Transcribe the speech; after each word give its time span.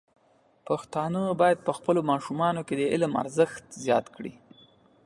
پښتانه 0.67 1.21
بايد 1.41 1.59
په 1.67 1.71
خپلو 1.77 2.01
ماشومانو 2.11 2.61
کې 2.67 2.75
د 2.77 2.81
علم 2.93 3.11
ارزښت 3.23 3.63
زیات 3.83 4.05
کړي. 4.15 4.33